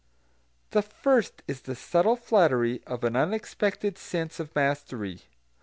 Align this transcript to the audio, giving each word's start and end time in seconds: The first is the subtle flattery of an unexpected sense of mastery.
The 0.71 0.81
first 0.81 1.43
is 1.47 1.61
the 1.61 1.75
subtle 1.75 2.15
flattery 2.15 2.81
of 2.87 3.03
an 3.03 3.15
unexpected 3.15 3.99
sense 3.99 4.39
of 4.39 4.55
mastery. 4.55 5.21